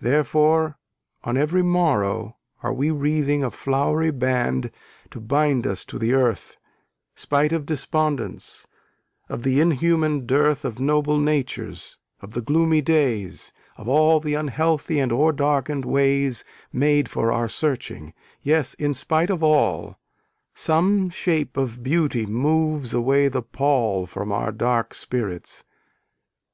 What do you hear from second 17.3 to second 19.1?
our searching: yes, in